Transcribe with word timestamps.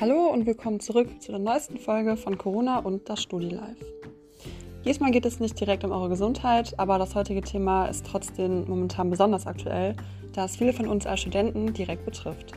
Hallo 0.00 0.28
und 0.28 0.46
willkommen 0.46 0.80
zurück 0.80 1.08
zu 1.20 1.30
der 1.30 1.38
neuesten 1.38 1.76
Folge 1.76 2.16
von 2.16 2.38
Corona 2.38 2.78
und 2.78 3.10
das 3.10 3.20
StudiLife. 3.20 3.84
Diesmal 4.82 5.10
geht 5.10 5.26
es 5.26 5.40
nicht 5.40 5.60
direkt 5.60 5.84
um 5.84 5.92
eure 5.92 6.08
Gesundheit, 6.08 6.72
aber 6.78 6.96
das 6.96 7.14
heutige 7.14 7.42
Thema 7.42 7.84
ist 7.84 8.06
trotzdem 8.06 8.66
momentan 8.66 9.10
besonders 9.10 9.46
aktuell, 9.46 9.94
da 10.32 10.46
es 10.46 10.56
viele 10.56 10.72
von 10.72 10.88
uns 10.88 11.04
als 11.04 11.20
Studenten 11.20 11.74
direkt 11.74 12.06
betrifft. 12.06 12.52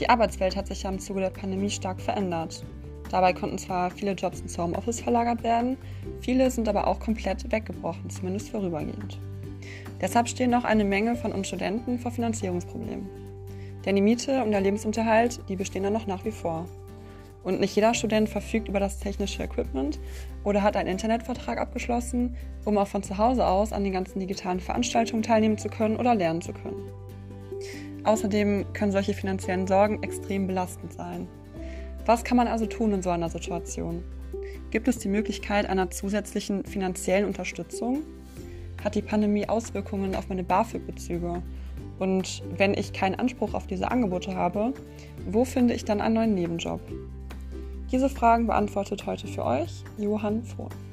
Die 0.00 0.10
Arbeitswelt 0.10 0.56
hat 0.56 0.66
sich 0.66 0.82
ja 0.82 0.90
im 0.90 0.98
Zuge 0.98 1.20
der 1.20 1.30
Pandemie 1.30 1.70
stark 1.70 2.00
verändert. 2.00 2.64
Dabei 3.08 3.32
konnten 3.32 3.58
zwar 3.58 3.92
viele 3.92 4.14
Jobs 4.14 4.40
ins 4.40 4.58
Homeoffice 4.58 5.02
verlagert 5.02 5.44
werden, 5.44 5.76
viele 6.22 6.50
sind 6.50 6.68
aber 6.68 6.88
auch 6.88 6.98
komplett 6.98 7.52
weggebrochen, 7.52 8.10
zumindest 8.10 8.50
vorübergehend. 8.50 9.20
Deshalb 10.00 10.26
stehen 10.26 10.56
auch 10.56 10.64
eine 10.64 10.84
Menge 10.84 11.14
von 11.14 11.30
uns 11.30 11.46
Studenten 11.46 12.00
vor 12.00 12.10
Finanzierungsproblemen. 12.10 13.25
Denn 13.86 13.96
die 13.96 14.02
Miete 14.02 14.42
und 14.42 14.50
der 14.50 14.60
Lebensunterhalt, 14.60 15.40
die 15.48 15.56
bestehen 15.56 15.84
dann 15.84 15.92
noch 15.92 16.06
nach 16.06 16.24
wie 16.24 16.32
vor. 16.32 16.66
Und 17.44 17.60
nicht 17.60 17.76
jeder 17.76 17.94
Student 17.94 18.28
verfügt 18.28 18.66
über 18.66 18.80
das 18.80 18.98
technische 18.98 19.44
Equipment 19.44 20.00
oder 20.42 20.64
hat 20.64 20.76
einen 20.76 20.88
Internetvertrag 20.88 21.58
abgeschlossen, 21.58 22.36
um 22.64 22.76
auch 22.76 22.88
von 22.88 23.04
zu 23.04 23.16
Hause 23.16 23.46
aus 23.46 23.72
an 23.72 23.84
den 23.84 23.92
ganzen 23.92 24.18
digitalen 24.18 24.58
Veranstaltungen 24.58 25.22
teilnehmen 25.22 25.56
zu 25.56 25.68
können 25.68 25.96
oder 25.96 26.16
lernen 26.16 26.42
zu 26.42 26.52
können. 26.52 26.90
Außerdem 28.02 28.66
können 28.72 28.90
solche 28.90 29.14
finanziellen 29.14 29.68
Sorgen 29.68 30.02
extrem 30.02 30.48
belastend 30.48 30.92
sein. 30.92 31.28
Was 32.04 32.24
kann 32.24 32.36
man 32.36 32.48
also 32.48 32.66
tun 32.66 32.92
in 32.92 33.02
so 33.02 33.10
einer 33.10 33.28
Situation? 33.28 34.02
Gibt 34.70 34.88
es 34.88 34.98
die 34.98 35.08
Möglichkeit 35.08 35.68
einer 35.68 35.90
zusätzlichen 35.90 36.64
finanziellen 36.64 37.24
Unterstützung? 37.24 38.02
Hat 38.82 38.96
die 38.96 39.02
Pandemie 39.02 39.48
Auswirkungen 39.48 40.16
auf 40.16 40.28
meine 40.28 40.44
BAföG-Bezüge? 40.44 41.42
Und 41.98 42.42
wenn 42.56 42.74
ich 42.74 42.92
keinen 42.92 43.14
Anspruch 43.14 43.54
auf 43.54 43.66
diese 43.66 43.90
Angebote 43.90 44.34
habe, 44.34 44.72
wo 45.28 45.44
finde 45.44 45.74
ich 45.74 45.84
dann 45.84 46.00
einen 46.00 46.14
neuen 46.14 46.34
Nebenjob? 46.34 46.80
Diese 47.90 48.08
Fragen 48.08 48.46
beantwortet 48.46 49.06
heute 49.06 49.26
für 49.26 49.44
euch 49.44 49.84
Johann 49.96 50.42
Vohn. 50.42 50.85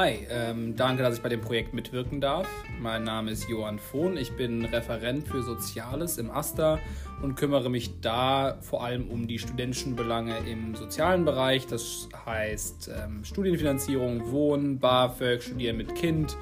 Hi, 0.00 0.28
ähm, 0.30 0.76
danke, 0.76 1.02
dass 1.02 1.16
ich 1.16 1.22
bei 1.22 1.28
dem 1.28 1.40
Projekt 1.40 1.74
mitwirken 1.74 2.20
darf. 2.20 2.46
Mein 2.80 3.02
Name 3.02 3.32
ist 3.32 3.48
Johann 3.48 3.80
Vohn. 3.80 4.16
Ich 4.16 4.30
bin 4.36 4.64
Referent 4.64 5.26
für 5.26 5.42
Soziales 5.42 6.18
im 6.18 6.30
AStA 6.30 6.78
und 7.20 7.34
kümmere 7.34 7.68
mich 7.68 8.00
da 8.00 8.58
vor 8.60 8.84
allem 8.84 9.08
um 9.08 9.26
die 9.26 9.40
studentischen 9.40 9.96
Belange 9.96 10.36
im 10.48 10.76
sozialen 10.76 11.24
Bereich. 11.24 11.66
Das 11.66 12.08
heißt 12.24 12.92
ähm, 12.96 13.24
Studienfinanzierung, 13.24 14.30
Wohnen, 14.30 14.78
BAföG, 14.78 15.42
Studieren 15.42 15.76
mit 15.78 15.96
Kind. 15.96 16.36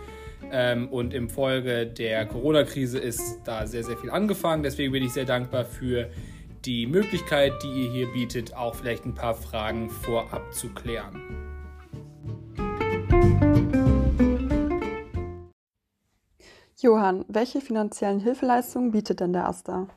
Ähm, 0.53 0.91
und 0.91 1.15
im 1.15 1.31
Folge 1.31 1.87
der 1.87 2.27
Corona-Krise 2.27 2.99
ist 2.99 3.41
da 3.47 3.67
sehr, 3.67 3.85
sehr 3.85 3.97
viel 3.97 4.11
angefangen. 4.11 4.65
Deswegen 4.65 4.93
bin 4.93 5.03
ich 5.03 5.15
sehr 5.15 5.25
dankbar 5.25 5.65
für 5.65 6.11
die 6.67 6.87
Möglichkeit, 6.87 7.55
die 7.63 7.85
ihr 7.85 7.91
hier 7.91 8.13
bietet, 8.13 8.55
auch 8.55 8.75
vielleicht 8.75 9.07
ein 9.07 9.15
paar 9.15 9.35
Fragen 9.35 9.89
vorab 9.89 10.53
zu 10.53 10.69
klären. 10.75 11.46
Johann, 16.79 17.25
welche 17.29 17.61
finanziellen 17.61 18.21
Hilfeleistungen 18.21 18.93
bietet 18.93 19.21
denn 19.21 19.33
der 19.33 19.49
AStA? 19.49 19.89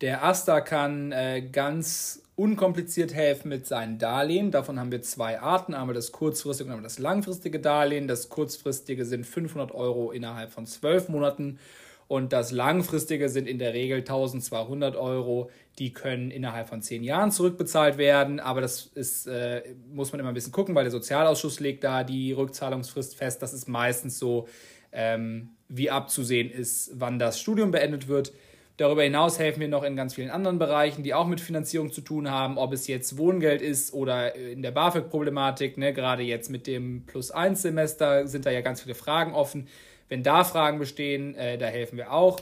Der 0.00 0.22
AStA 0.22 0.60
kann 0.60 1.12
äh, 1.12 1.40
ganz 1.40 2.22
unkompliziert 2.36 3.14
helfen 3.14 3.48
mit 3.48 3.66
seinen 3.66 3.98
Darlehen. 3.98 4.50
Davon 4.50 4.78
haben 4.78 4.92
wir 4.92 5.02
zwei 5.02 5.40
Arten. 5.40 5.72
Einmal 5.74 5.94
das 5.94 6.12
kurzfristige 6.12 6.66
und 6.66 6.72
einmal 6.72 6.84
das 6.84 6.98
langfristige 6.98 7.60
Darlehen. 7.60 8.08
Das 8.08 8.28
kurzfristige 8.28 9.04
sind 9.04 9.26
500 9.26 9.72
Euro 9.72 10.10
innerhalb 10.10 10.50
von 10.50 10.66
zwölf 10.66 11.08
Monaten 11.08 11.58
und 12.06 12.32
das 12.32 12.50
langfristige 12.50 13.28
sind 13.28 13.48
in 13.48 13.58
der 13.58 13.72
Regel 13.72 13.98
1200 13.98 14.96
Euro. 14.96 15.50
Die 15.78 15.92
können 15.92 16.30
innerhalb 16.30 16.68
von 16.68 16.82
zehn 16.82 17.02
Jahren 17.02 17.30
zurückbezahlt 17.30 17.98
werden. 17.98 18.40
Aber 18.40 18.60
das 18.60 18.86
ist, 18.94 19.26
äh, 19.26 19.62
muss 19.92 20.12
man 20.12 20.20
immer 20.20 20.28
ein 20.28 20.34
bisschen 20.34 20.52
gucken, 20.52 20.74
weil 20.74 20.84
der 20.84 20.90
Sozialausschuss 20.90 21.60
legt 21.60 21.82
da 21.82 22.04
die 22.04 22.32
Rückzahlungsfrist 22.32 23.16
fest. 23.16 23.42
Das 23.42 23.52
ist 23.52 23.68
meistens 23.68 24.18
so, 24.18 24.46
ähm, 24.92 25.50
wie 25.68 25.90
abzusehen 25.90 26.50
ist, 26.50 26.92
wann 26.94 27.18
das 27.18 27.40
Studium 27.40 27.70
beendet 27.70 28.06
wird. 28.06 28.32
Darüber 28.76 29.04
hinaus 29.04 29.38
helfen 29.38 29.60
wir 29.60 29.68
noch 29.68 29.84
in 29.84 29.94
ganz 29.94 30.14
vielen 30.14 30.30
anderen 30.30 30.58
Bereichen, 30.58 31.04
die 31.04 31.14
auch 31.14 31.28
mit 31.28 31.40
Finanzierung 31.40 31.92
zu 31.92 32.00
tun 32.00 32.28
haben, 32.28 32.58
ob 32.58 32.72
es 32.72 32.88
jetzt 32.88 33.16
Wohngeld 33.16 33.62
ist 33.62 33.94
oder 33.94 34.34
in 34.34 34.62
der 34.62 34.72
BAföG-Problematik. 34.72 35.78
Ne? 35.78 35.92
Gerade 35.92 36.24
jetzt 36.24 36.50
mit 36.50 36.66
dem 36.66 37.06
Plus-1-Semester 37.06 38.26
sind 38.26 38.46
da 38.46 38.50
ja 38.50 38.62
ganz 38.62 38.82
viele 38.82 38.96
Fragen 38.96 39.32
offen. 39.32 39.68
Wenn 40.08 40.22
da 40.22 40.44
Fragen 40.44 40.78
bestehen, 40.78 41.34
äh, 41.34 41.58
da 41.58 41.66
helfen 41.66 41.96
wir 41.96 42.12
auch. 42.12 42.40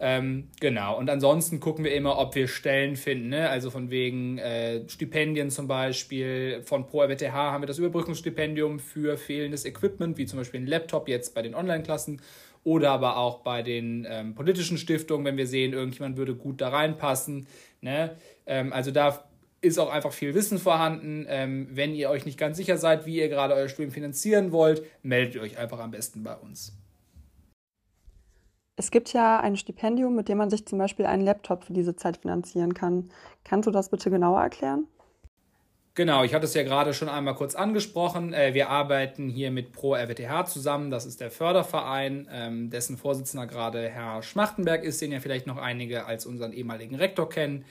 Ähm, 0.00 0.48
genau, 0.60 0.98
und 0.98 1.08
ansonsten 1.08 1.60
gucken 1.60 1.84
wir 1.84 1.94
immer, 1.94 2.18
ob 2.18 2.34
wir 2.34 2.48
Stellen 2.48 2.96
finden. 2.96 3.28
Ne? 3.28 3.48
Also 3.48 3.70
von 3.70 3.90
wegen 3.90 4.38
äh, 4.38 4.88
Stipendien 4.88 5.50
zum 5.50 5.68
Beispiel. 5.68 6.62
Von 6.64 6.86
Pro 6.86 7.02
RWTH 7.02 7.32
haben 7.32 7.62
wir 7.62 7.66
das 7.66 7.78
Überbrückungsstipendium 7.78 8.80
für 8.80 9.16
fehlendes 9.16 9.64
Equipment, 9.64 10.18
wie 10.18 10.26
zum 10.26 10.40
Beispiel 10.40 10.60
ein 10.60 10.66
Laptop 10.66 11.08
jetzt 11.08 11.34
bei 11.34 11.42
den 11.42 11.54
Online-Klassen 11.54 12.20
oder 12.64 12.90
aber 12.90 13.18
auch 13.18 13.40
bei 13.40 13.62
den 13.62 14.06
ähm, 14.10 14.34
politischen 14.34 14.78
Stiftungen, 14.78 15.24
wenn 15.24 15.36
wir 15.36 15.46
sehen, 15.46 15.72
irgendjemand 15.72 16.16
würde 16.16 16.34
gut 16.34 16.60
da 16.60 16.70
reinpassen. 16.70 17.46
Ne? 17.80 18.16
Ähm, 18.46 18.72
also 18.72 18.90
da 18.90 19.24
ist 19.60 19.78
auch 19.78 19.90
einfach 19.90 20.12
viel 20.12 20.34
Wissen 20.34 20.58
vorhanden. 20.58 21.24
Ähm, 21.28 21.68
wenn 21.70 21.94
ihr 21.94 22.10
euch 22.10 22.26
nicht 22.26 22.38
ganz 22.38 22.56
sicher 22.56 22.78
seid, 22.78 23.06
wie 23.06 23.16
ihr 23.16 23.28
gerade 23.28 23.54
euer 23.54 23.68
Studium 23.68 23.92
finanzieren 23.92 24.50
wollt, 24.50 24.82
meldet 25.02 25.40
euch 25.40 25.56
einfach 25.56 25.78
am 25.78 25.92
besten 25.92 26.24
bei 26.24 26.34
uns. 26.34 26.76
Es 28.76 28.90
gibt 28.90 29.12
ja 29.12 29.38
ein 29.40 29.56
Stipendium, 29.56 30.16
mit 30.16 30.28
dem 30.28 30.38
man 30.38 30.50
sich 30.50 30.66
zum 30.66 30.78
Beispiel 30.78 31.06
einen 31.06 31.24
Laptop 31.24 31.64
für 31.64 31.72
diese 31.72 31.94
Zeit 31.94 32.16
finanzieren 32.16 32.74
kann. 32.74 33.10
Kannst 33.44 33.66
du 33.66 33.70
das 33.70 33.88
bitte 33.88 34.10
genauer 34.10 34.40
erklären? 34.40 34.88
Genau, 35.96 36.24
ich 36.24 36.34
hatte 36.34 36.46
es 36.46 36.54
ja 36.54 36.64
gerade 36.64 36.92
schon 36.92 37.08
einmal 37.08 37.36
kurz 37.36 37.54
angesprochen. 37.54 38.32
Äh, 38.32 38.52
wir 38.52 38.68
arbeiten 38.68 39.28
hier 39.28 39.52
mit 39.52 39.70
Pro 39.70 39.94
RWTH 39.94 40.46
zusammen. 40.46 40.90
Das 40.90 41.06
ist 41.06 41.20
der 41.20 41.30
Förderverein, 41.30 42.28
ähm, 42.32 42.68
dessen 42.68 42.96
Vorsitzender 42.96 43.46
gerade 43.46 43.88
Herr 43.88 44.20
Schmachtenberg 44.24 44.82
ist, 44.82 45.00
den 45.00 45.12
ja 45.12 45.20
vielleicht 45.20 45.46
noch 45.46 45.56
einige 45.56 46.06
als 46.06 46.26
unseren 46.26 46.52
ehemaligen 46.52 46.96
Rektor 46.96 47.28
kennen. 47.28 47.64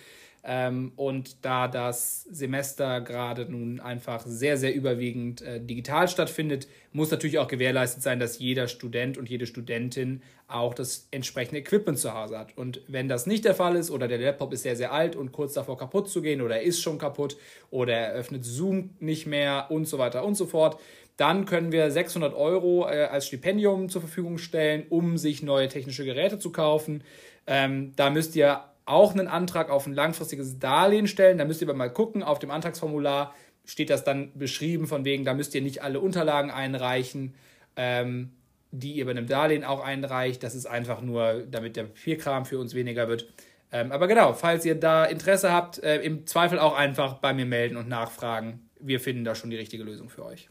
Ähm, 0.46 0.92
und 0.98 1.46
da 1.46 1.70
das 1.70 2.24
Semester 2.24 3.00
gerade 3.00 3.46
nun 3.50 3.80
einfach 3.80 4.26
sehr, 4.26 4.58
sehr 4.58 4.76
überwiegend 4.76 5.42
äh, 5.42 5.62
digital 5.62 6.10
stattfindet, 6.10 6.68
muss 6.92 7.12
natürlich 7.12 7.40
auch 7.40 7.48
gewährleistet 7.48 8.04
sein, 8.04 8.20
dass 8.20 8.40
jeder 8.40 8.68
Student 8.68 9.18
und 9.18 9.30
jede 9.30 9.46
Studentin 9.46 10.22
auch 10.50 10.74
das 10.74 11.08
entsprechende 11.12 11.62
Equipment 11.62 11.98
zu 11.98 12.14
Hause 12.14 12.38
hat. 12.38 12.58
Und 12.58 12.82
wenn 12.88 13.08
das 13.08 13.26
nicht 13.26 13.46
der 13.46 13.56
Fall 13.56 13.78
ist 13.78 13.90
oder 13.90 14.10
der 14.10 14.18
Laptop 14.18 14.52
ist 14.52 14.64
sehr, 14.64 14.76
sehr 14.76 14.92
alt 14.92 15.16
und 15.16 15.32
kurz 15.32 15.54
davor 15.54 15.78
kaputt 15.78 16.10
zu 16.10 16.22
gehen 16.22 16.42
oder 16.42 16.58
er 16.58 16.64
ist 16.64 16.82
schon 16.82 16.98
kaputt 16.98 17.38
oder 17.72 17.94
er 17.94 18.14
öffnet 18.14 18.44
Zoom 18.44 18.90
nicht 19.00 19.26
mehr 19.26 19.68
und 19.70 19.86
so 19.86 19.98
weiter 19.98 20.26
und 20.26 20.36
so 20.36 20.46
fort, 20.46 20.78
dann 21.16 21.46
können 21.46 21.72
wir 21.72 21.90
600 21.90 22.34
Euro 22.34 22.86
äh, 22.90 23.06
als 23.06 23.28
Stipendium 23.28 23.88
zur 23.88 24.02
Verfügung 24.02 24.38
stellen, 24.38 24.86
um 24.90 25.18
sich 25.18 25.42
neue 25.42 25.70
technische 25.70 26.04
Geräte 26.04 26.38
zu 26.38 26.52
kaufen. 26.52 27.02
Ähm, 27.48 27.94
da 27.96 28.10
müsst 28.10 28.36
ihr 28.36 28.62
auch 28.86 29.14
einen 29.14 29.28
Antrag 29.28 29.70
auf 29.70 29.88
ein 29.88 29.94
langfristiges 29.94 30.60
Darlehen 30.60 31.08
stellen. 31.08 31.38
Da 31.38 31.46
müsst 31.46 31.62
ihr 31.62 31.68
aber 31.68 31.78
mal 31.78 31.92
gucken, 31.92 32.24
auf 32.24 32.40
dem 32.40 32.52
Antragsformular 32.52 33.34
steht 33.66 33.90
das 33.90 34.04
dann 34.04 34.38
beschrieben, 34.38 34.88
von 34.88 35.06
wegen, 35.06 35.24
da 35.24 35.34
müsst 35.34 35.56
ihr 35.56 35.62
nicht 35.62 35.84
alle 35.84 36.00
Unterlagen 36.00 36.52
einreichen, 36.52 37.34
ähm, 37.76 38.34
die 38.72 38.94
ihr 38.94 39.06
bei 39.06 39.12
einem 39.12 39.28
Darlehen 39.28 39.64
auch 39.64 39.84
einreicht. 39.84 40.44
Das 40.44 40.56
ist 40.56 40.66
einfach 40.66 41.02
nur, 41.02 41.44
damit 41.50 41.76
der 41.76 41.84
Papierkram 41.84 42.46
für 42.46 42.60
uns 42.60 42.74
weniger 42.74 43.08
wird. 43.08 43.32
Ähm, 43.72 43.92
aber 43.92 44.08
genau, 44.08 44.34
falls 44.34 44.66
ihr 44.66 44.76
da 44.76 45.06
Interesse 45.06 45.52
habt, 45.52 45.82
äh, 45.82 46.02
im 46.02 46.28
Zweifel 46.28 46.60
auch 46.60 46.76
einfach 46.76 47.16
bei 47.16 47.34
mir 47.34 47.46
melden 47.46 47.78
und 47.78 47.88
nachfragen. 47.88 48.70
Wir 48.80 49.00
finden 49.00 49.24
da 49.24 49.34
schon 49.34 49.50
die 49.50 49.56
richtige 49.56 49.84
Lösung 49.84 50.10
für 50.10 50.26
euch. 50.26 50.50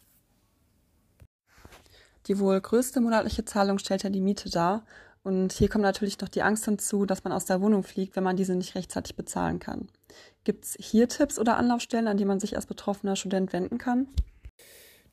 Die 2.27 2.39
wohl 2.39 2.61
größte 2.61 3.01
monatliche 3.01 3.45
Zahlung 3.45 3.79
stellt 3.79 4.05
ja 4.05 4.11
die 4.11 4.21
Miete 4.21 4.49
dar. 4.49 4.85
Und 5.25 5.53
hier 5.53 5.69
kommt 5.69 5.83
natürlich 5.83 6.21
noch 6.21 6.29
die 6.29 6.43
Angst 6.43 6.65
hinzu, 6.65 7.07
dass 7.07 7.23
man 7.23 7.33
aus 7.33 7.45
der 7.45 7.61
Wohnung 7.61 7.85
fliegt, 7.85 8.17
wenn 8.17 8.25
man 8.25 8.37
diese 8.37 8.57
nicht 8.57 8.75
rechtzeitig 8.75 9.15
bezahlen 9.15 9.61
kann. 9.61 9.89
Gibt 10.45 10.65
es 10.65 10.77
hier 10.81 11.09
Tipps 11.09 11.39
oder 11.39 11.57
Anlaufstellen, 11.57 12.09
an 12.09 12.17
die 12.17 12.25
man 12.25 12.41
sich 12.41 12.57
als 12.57 12.67
betroffener 12.67 13.15
Student 13.15 13.53
wenden 13.53 13.79
kann? 13.79 14.09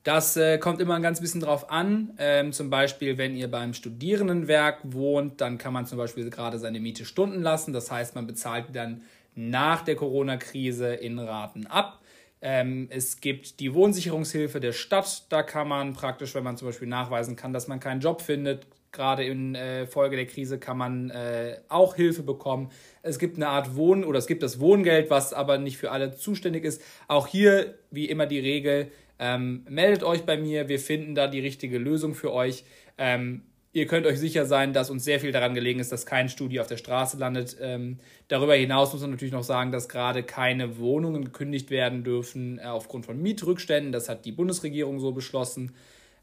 Das 0.02 0.36
äh, 0.36 0.58
kommt 0.58 0.80
immer 0.80 0.94
ein 0.94 1.02
ganz 1.02 1.20
bisschen 1.20 1.42
drauf 1.42 1.70
an. 1.70 2.14
Ähm, 2.18 2.52
zum 2.52 2.70
Beispiel, 2.70 3.18
wenn 3.18 3.36
ihr 3.36 3.50
beim 3.50 3.74
Studierendenwerk 3.74 4.78
wohnt, 4.82 5.40
dann 5.40 5.58
kann 5.58 5.74
man 5.74 5.86
zum 5.86 5.98
Beispiel 5.98 6.28
gerade 6.30 6.58
seine 6.58 6.80
Miete 6.80 7.04
stunden 7.04 7.42
lassen. 7.42 7.72
Das 7.72 7.90
heißt, 7.90 8.14
man 8.14 8.26
bezahlt 8.26 8.66
dann 8.72 9.02
nach 9.34 9.82
der 9.82 9.96
Corona-Krise 9.96 10.94
in 10.94 11.18
Raten 11.18 11.66
ab. 11.66 12.00
Ähm, 12.40 12.88
es 12.90 13.20
gibt 13.20 13.60
die 13.60 13.74
Wohnsicherungshilfe 13.74 14.58
der 14.58 14.72
Stadt. 14.72 15.26
Da 15.28 15.42
kann 15.42 15.68
man 15.68 15.92
praktisch, 15.92 16.34
wenn 16.34 16.44
man 16.44 16.56
zum 16.56 16.68
Beispiel 16.68 16.88
nachweisen 16.88 17.36
kann, 17.36 17.52
dass 17.52 17.68
man 17.68 17.78
keinen 17.78 18.00
Job 18.00 18.22
findet, 18.22 18.66
Gerade 18.92 19.24
in 19.24 19.54
äh, 19.54 19.86
Folge 19.86 20.16
der 20.16 20.26
Krise 20.26 20.58
kann 20.58 20.78
man 20.78 21.10
äh, 21.10 21.58
auch 21.68 21.94
Hilfe 21.94 22.22
bekommen. 22.22 22.70
Es 23.02 23.18
gibt 23.18 23.36
eine 23.36 23.48
Art 23.48 23.76
Wohn- 23.76 24.04
oder 24.04 24.18
es 24.18 24.26
gibt 24.26 24.42
das 24.42 24.58
Wohngeld, 24.60 25.10
was 25.10 25.32
aber 25.32 25.58
nicht 25.58 25.78
für 25.78 25.90
alle 25.90 26.14
zuständig 26.14 26.64
ist. 26.64 26.82
Auch 27.08 27.26
hier, 27.26 27.74
wie 27.90 28.08
immer, 28.08 28.26
die 28.26 28.40
Regel, 28.40 28.90
Ähm, 29.22 29.66
meldet 29.68 30.02
euch 30.02 30.22
bei 30.24 30.38
mir, 30.38 30.68
wir 30.68 30.78
finden 30.78 31.14
da 31.14 31.28
die 31.28 31.40
richtige 31.40 31.76
Lösung 31.76 32.14
für 32.14 32.32
euch. 32.32 32.64
Ähm, 32.96 33.42
ihr 33.74 33.86
könnt 33.86 34.06
euch 34.06 34.18
sicher 34.18 34.46
sein, 34.46 34.72
dass 34.72 34.88
uns 34.88 35.04
sehr 35.04 35.20
viel 35.20 35.30
daran 35.30 35.54
gelegen 35.54 35.78
ist, 35.78 35.92
dass 35.92 36.06
kein 36.06 36.30
Studio 36.30 36.62
auf 36.62 36.68
der 36.68 36.78
Straße 36.78 37.18
landet. 37.18 37.54
Ähm, 37.60 37.98
darüber 38.28 38.54
hinaus 38.54 38.94
muss 38.94 39.02
man 39.02 39.10
natürlich 39.10 39.34
noch 39.34 39.44
sagen, 39.44 39.72
dass 39.72 39.90
gerade 39.90 40.22
keine 40.22 40.78
Wohnungen 40.78 41.22
gekündigt 41.22 41.70
werden 41.70 42.02
dürfen 42.02 42.58
äh, 42.58 42.62
aufgrund 42.62 43.04
von 43.04 43.20
Mietrückständen. 43.20 43.92
Das 43.92 44.08
hat 44.08 44.24
die 44.24 44.32
Bundesregierung 44.32 45.00
so 45.00 45.12
beschlossen. 45.12 45.74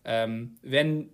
Ähm, 0.04 0.56
wenn 0.64 1.10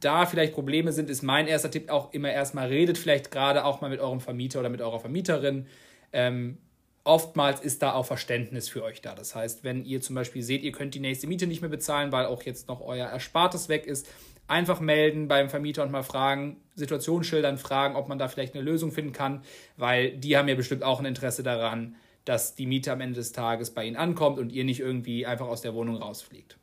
da 0.00 0.26
vielleicht 0.26 0.54
Probleme 0.54 0.92
sind, 0.92 1.10
ist 1.10 1.22
mein 1.22 1.46
erster 1.46 1.70
Tipp 1.70 1.90
auch 1.90 2.12
immer 2.12 2.30
erstmal, 2.30 2.68
redet 2.68 2.98
vielleicht 2.98 3.30
gerade 3.30 3.64
auch 3.64 3.80
mal 3.80 3.90
mit 3.90 4.00
eurem 4.00 4.20
Vermieter 4.20 4.60
oder 4.60 4.68
mit 4.68 4.80
eurer 4.80 5.00
Vermieterin. 5.00 5.66
Ähm, 6.12 6.58
oftmals 7.04 7.60
ist 7.60 7.82
da 7.82 7.92
auch 7.92 8.04
Verständnis 8.04 8.68
für 8.68 8.82
euch 8.82 9.00
da. 9.00 9.14
Das 9.14 9.34
heißt, 9.34 9.64
wenn 9.64 9.84
ihr 9.84 10.00
zum 10.00 10.14
Beispiel 10.14 10.42
seht, 10.42 10.62
ihr 10.62 10.72
könnt 10.72 10.94
die 10.94 11.00
nächste 11.00 11.26
Miete 11.26 11.46
nicht 11.46 11.60
mehr 11.60 11.70
bezahlen, 11.70 12.12
weil 12.12 12.26
auch 12.26 12.42
jetzt 12.42 12.68
noch 12.68 12.80
euer 12.80 13.08
Erspartes 13.08 13.68
weg 13.68 13.86
ist, 13.86 14.08
einfach 14.48 14.80
melden 14.80 15.28
beim 15.28 15.48
Vermieter 15.48 15.82
und 15.82 15.92
mal 15.92 16.02
fragen, 16.02 16.58
Situation 16.74 17.24
schildern, 17.24 17.58
fragen, 17.58 17.96
ob 17.96 18.08
man 18.08 18.18
da 18.18 18.28
vielleicht 18.28 18.54
eine 18.54 18.64
Lösung 18.64 18.92
finden 18.92 19.12
kann, 19.12 19.42
weil 19.76 20.16
die 20.16 20.36
haben 20.36 20.48
ja 20.48 20.54
bestimmt 20.54 20.82
auch 20.82 21.00
ein 21.00 21.06
Interesse 21.06 21.42
daran, 21.42 21.96
dass 22.24 22.54
die 22.54 22.66
Miete 22.66 22.92
am 22.92 23.00
Ende 23.00 23.14
des 23.16 23.32
Tages 23.32 23.70
bei 23.70 23.84
ihnen 23.84 23.96
ankommt 23.96 24.38
und 24.38 24.50
ihr 24.50 24.64
nicht 24.64 24.80
irgendwie 24.80 25.26
einfach 25.26 25.46
aus 25.46 25.62
der 25.62 25.74
Wohnung 25.74 25.96
rausfliegt. 25.96 26.58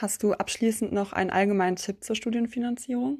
Hast 0.00 0.22
du 0.22 0.32
abschließend 0.32 0.92
noch 0.92 1.12
einen 1.12 1.28
allgemeinen 1.28 1.76
Tipp 1.76 2.02
zur 2.02 2.16
Studienfinanzierung? 2.16 3.18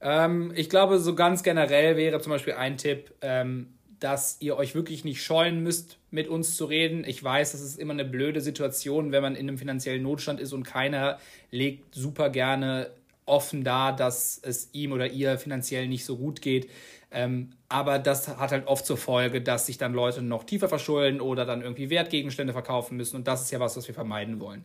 Ähm, 0.00 0.52
ich 0.56 0.68
glaube, 0.68 0.98
so 0.98 1.14
ganz 1.14 1.44
generell 1.44 1.96
wäre 1.96 2.20
zum 2.20 2.32
Beispiel 2.32 2.54
ein 2.54 2.76
Tipp, 2.76 3.14
ähm, 3.20 3.68
dass 4.00 4.38
ihr 4.40 4.56
euch 4.56 4.74
wirklich 4.74 5.04
nicht 5.04 5.22
scheuen 5.22 5.62
müsst, 5.62 5.98
mit 6.10 6.26
uns 6.26 6.56
zu 6.56 6.64
reden. 6.64 7.04
Ich 7.04 7.22
weiß, 7.22 7.52
das 7.52 7.60
ist 7.60 7.78
immer 7.78 7.92
eine 7.92 8.04
blöde 8.04 8.40
Situation, 8.40 9.12
wenn 9.12 9.22
man 9.22 9.36
in 9.36 9.48
einem 9.48 9.56
finanziellen 9.56 10.02
Notstand 10.02 10.40
ist 10.40 10.52
und 10.52 10.64
keiner 10.64 11.20
legt 11.52 11.94
super 11.94 12.30
gerne 12.30 12.90
offen 13.24 13.62
dar, 13.62 13.94
dass 13.94 14.40
es 14.42 14.70
ihm 14.72 14.90
oder 14.90 15.06
ihr 15.06 15.38
finanziell 15.38 15.86
nicht 15.86 16.04
so 16.04 16.16
gut 16.16 16.42
geht. 16.42 16.68
Ähm, 17.12 17.50
aber 17.68 18.00
das 18.00 18.26
hat 18.26 18.50
halt 18.50 18.66
oft 18.66 18.84
zur 18.84 18.96
Folge, 18.96 19.40
dass 19.40 19.66
sich 19.66 19.78
dann 19.78 19.94
Leute 19.94 20.20
noch 20.20 20.42
tiefer 20.42 20.68
verschulden 20.68 21.20
oder 21.20 21.44
dann 21.44 21.62
irgendwie 21.62 21.90
Wertgegenstände 21.90 22.52
verkaufen 22.52 22.96
müssen. 22.96 23.14
Und 23.14 23.28
das 23.28 23.42
ist 23.42 23.52
ja 23.52 23.60
was, 23.60 23.76
was 23.76 23.86
wir 23.86 23.94
vermeiden 23.94 24.40
wollen. 24.40 24.64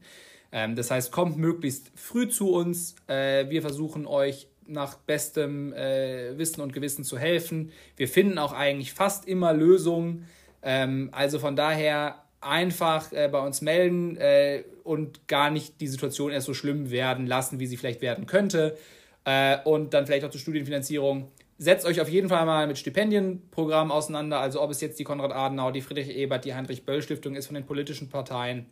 Ähm, 0.51 0.75
das 0.75 0.91
heißt, 0.91 1.11
kommt 1.11 1.37
möglichst 1.37 1.91
früh 1.95 2.27
zu 2.27 2.51
uns. 2.51 2.95
Äh, 3.07 3.49
wir 3.49 3.61
versuchen 3.61 4.05
euch 4.05 4.47
nach 4.69 4.95
bestem 4.95 5.73
äh, 5.73 6.37
Wissen 6.37 6.61
und 6.61 6.73
Gewissen 6.73 7.03
zu 7.03 7.17
helfen. 7.17 7.71
Wir 7.97 8.07
finden 8.07 8.37
auch 8.37 8.53
eigentlich 8.53 8.93
fast 8.93 9.27
immer 9.27 9.53
Lösungen. 9.53 10.27
Ähm, 10.61 11.09
also 11.11 11.39
von 11.39 11.55
daher 11.55 12.23
einfach 12.41 13.11
äh, 13.11 13.27
bei 13.27 13.39
uns 13.39 13.61
melden 13.61 14.15
äh, 14.17 14.63
und 14.83 15.27
gar 15.27 15.49
nicht 15.49 15.81
die 15.81 15.87
Situation 15.87 16.31
erst 16.31 16.47
so 16.47 16.53
schlimm 16.53 16.91
werden 16.91 17.27
lassen, 17.27 17.59
wie 17.59 17.65
sie 17.65 17.77
vielleicht 17.77 18.01
werden 18.01 18.25
könnte. 18.27 18.77
Äh, 19.25 19.57
und 19.63 19.93
dann 19.93 20.05
vielleicht 20.05 20.25
auch 20.25 20.29
zur 20.29 20.39
Studienfinanzierung. 20.39 21.31
Setzt 21.57 21.85
euch 21.85 21.99
auf 21.99 22.07
jeden 22.07 22.29
Fall 22.29 22.45
mal 22.45 22.67
mit 22.67 22.77
Stipendienprogrammen 22.77 23.91
auseinander, 23.91 24.39
also 24.39 24.61
ob 24.61 24.71
es 24.71 24.79
jetzt 24.79 24.97
die 24.97 25.03
Konrad 25.03 25.33
Adenauer, 25.33 25.73
die 25.73 25.81
Friedrich 25.81 26.09
Ebert, 26.09 26.45
die 26.45 26.55
Heinrich 26.55 26.85
Böll 26.85 27.01
Stiftung 27.01 27.35
ist 27.35 27.47
von 27.47 27.55
den 27.55 27.65
politischen 27.65 28.07
Parteien 28.07 28.67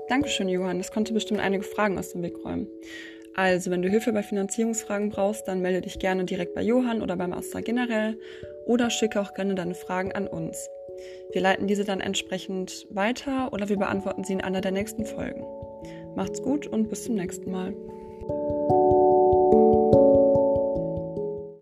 Dankeschön, 0.09 0.49
Johann. 0.49 0.77
Das 0.77 0.91
konnte 0.91 1.13
bestimmt 1.13 1.39
einige 1.39 1.63
Fragen 1.63 1.97
aus 1.97 2.11
dem 2.11 2.21
Weg 2.21 2.35
räumen. 2.45 2.67
Also, 3.35 3.71
wenn 3.71 3.81
du 3.81 3.89
Hilfe 3.89 4.13
bei 4.13 4.21
Finanzierungsfragen 4.21 5.09
brauchst, 5.09 5.47
dann 5.47 5.61
melde 5.61 5.81
dich 5.81 5.97
gerne 5.97 6.25
direkt 6.25 6.53
bei 6.53 6.61
Johann 6.61 7.01
oder 7.01 7.15
beim 7.15 7.33
Asta 7.33 7.61
generell 7.61 8.19
oder 8.67 8.91
schicke 8.91 9.19
auch 9.19 9.33
gerne 9.33 9.55
deine 9.55 9.73
Fragen 9.73 10.11
an 10.11 10.27
uns. 10.27 10.69
Wir 11.31 11.41
leiten 11.41 11.67
diese 11.67 11.83
dann 11.83 12.01
entsprechend 12.01 12.87
weiter 12.89 13.51
oder 13.53 13.69
wir 13.69 13.77
beantworten 13.77 14.23
sie 14.23 14.33
in 14.33 14.41
einer 14.41 14.61
der 14.61 14.71
nächsten 14.71 15.05
Folgen. 15.05 15.43
Macht's 16.15 16.41
gut 16.41 16.67
und 16.67 16.89
bis 16.89 17.05
zum 17.05 17.15
nächsten 17.15 17.51
Mal. 17.51 17.73